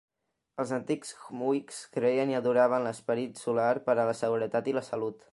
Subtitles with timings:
[0.61, 5.23] Els antics khmuics creien i adoraven l'esperit solar per a la seguretat i la salut.